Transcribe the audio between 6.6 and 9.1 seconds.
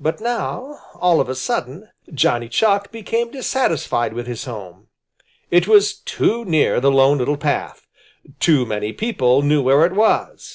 the Lone Little Path. Too many